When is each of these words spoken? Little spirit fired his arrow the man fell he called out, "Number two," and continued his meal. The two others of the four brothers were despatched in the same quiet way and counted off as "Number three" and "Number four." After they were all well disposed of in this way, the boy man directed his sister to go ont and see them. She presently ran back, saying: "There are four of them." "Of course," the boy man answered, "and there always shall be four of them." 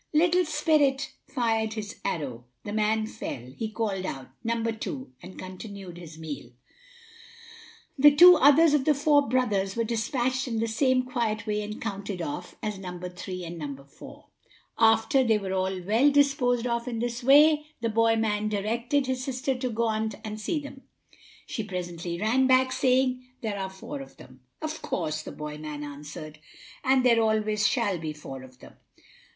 Little 0.15 0.45
spirit 0.45 1.13
fired 1.27 1.73
his 1.73 1.97
arrow 2.03 2.45
the 2.63 2.73
man 2.73 3.05
fell 3.05 3.53
he 3.55 3.69
called 3.71 4.03
out, 4.03 4.29
"Number 4.43 4.71
two," 4.71 5.13
and 5.21 5.37
continued 5.37 5.99
his 5.99 6.17
meal. 6.17 6.53
The 7.99 8.15
two 8.15 8.35
others 8.37 8.73
of 8.73 8.85
the 8.85 8.95
four 8.95 9.29
brothers 9.29 9.75
were 9.75 9.83
despatched 9.83 10.47
in 10.47 10.57
the 10.57 10.67
same 10.67 11.03
quiet 11.03 11.45
way 11.45 11.61
and 11.61 11.79
counted 11.79 12.19
off 12.19 12.55
as 12.63 12.79
"Number 12.79 13.09
three" 13.09 13.45
and 13.45 13.59
"Number 13.59 13.83
four." 13.83 14.29
After 14.75 15.23
they 15.23 15.37
were 15.37 15.53
all 15.53 15.79
well 15.83 16.09
disposed 16.09 16.65
of 16.65 16.87
in 16.87 16.97
this 16.97 17.23
way, 17.23 17.67
the 17.81 17.87
boy 17.89 18.15
man 18.15 18.49
directed 18.49 19.05
his 19.05 19.23
sister 19.23 19.53
to 19.53 19.69
go 19.69 19.83
ont 19.83 20.15
and 20.23 20.41
see 20.41 20.57
them. 20.59 20.81
She 21.45 21.63
presently 21.63 22.19
ran 22.19 22.47
back, 22.47 22.71
saying: 22.71 23.23
"There 23.41 23.59
are 23.59 23.69
four 23.69 24.01
of 24.01 24.17
them." 24.17 24.39
"Of 24.63 24.81
course," 24.81 25.21
the 25.21 25.31
boy 25.31 25.59
man 25.59 25.83
answered, 25.83 26.39
"and 26.83 27.05
there 27.05 27.21
always 27.21 27.67
shall 27.67 27.99
be 27.99 28.13
four 28.13 28.41
of 28.41 28.57
them." 28.61 28.77